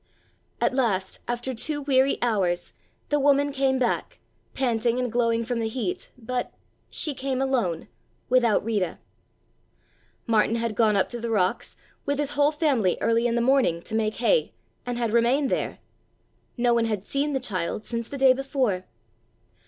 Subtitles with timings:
[0.59, 2.73] At last, after two weary hours,
[3.09, 4.17] the woman came back,
[4.55, 7.87] panting and glowing from the heat, but—she came alone,
[8.27, 8.97] without Rita.
[10.25, 13.79] Martin had gone up to the rocks, with his whole family early in the morning,
[13.83, 14.53] to make hay,
[14.87, 15.77] and had remained there.
[16.57, 18.85] No one had seen the child since the day before.